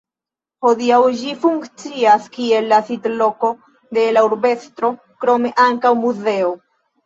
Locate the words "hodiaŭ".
0.67-1.01